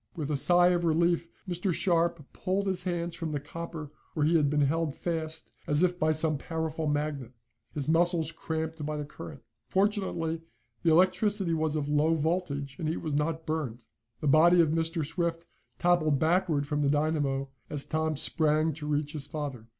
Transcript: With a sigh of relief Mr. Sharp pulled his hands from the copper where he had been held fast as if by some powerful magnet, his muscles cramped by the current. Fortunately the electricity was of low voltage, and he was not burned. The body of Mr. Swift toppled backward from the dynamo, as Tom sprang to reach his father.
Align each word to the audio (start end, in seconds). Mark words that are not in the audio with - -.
With 0.15 0.31
a 0.31 0.35
sigh 0.35 0.69
of 0.69 0.83
relief 0.83 1.27
Mr. 1.47 1.71
Sharp 1.71 2.33
pulled 2.33 2.65
his 2.65 2.85
hands 2.85 3.13
from 3.13 3.29
the 3.29 3.39
copper 3.39 3.91
where 4.15 4.25
he 4.25 4.35
had 4.35 4.49
been 4.49 4.61
held 4.61 4.95
fast 4.95 5.51
as 5.67 5.83
if 5.83 5.99
by 5.99 6.11
some 6.11 6.39
powerful 6.39 6.87
magnet, 6.87 7.35
his 7.75 7.87
muscles 7.87 8.31
cramped 8.31 8.83
by 8.83 8.97
the 8.97 9.05
current. 9.05 9.43
Fortunately 9.67 10.41
the 10.81 10.89
electricity 10.89 11.53
was 11.53 11.75
of 11.75 11.87
low 11.87 12.15
voltage, 12.15 12.79
and 12.79 12.89
he 12.89 12.97
was 12.97 13.13
not 13.13 13.45
burned. 13.45 13.85
The 14.21 14.27
body 14.27 14.59
of 14.59 14.69
Mr. 14.69 15.05
Swift 15.05 15.45
toppled 15.77 16.17
backward 16.17 16.65
from 16.65 16.81
the 16.81 16.89
dynamo, 16.89 17.49
as 17.69 17.85
Tom 17.85 18.15
sprang 18.15 18.73
to 18.73 18.87
reach 18.87 19.13
his 19.13 19.27
father. 19.27 19.67